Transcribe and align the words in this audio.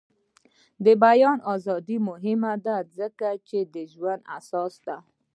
د 0.85 0.87
بیان 1.05 1.37
ازادي 1.55 1.97
مهمه 2.09 2.53
ده 2.65 2.75
ځکه 2.97 3.27
چې 3.47 3.59
د 3.73 3.75
ژوند 3.91 4.21
اساس 4.37 4.73
دی. 4.85 4.97